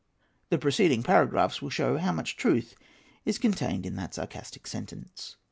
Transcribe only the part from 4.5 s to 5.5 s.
sentence.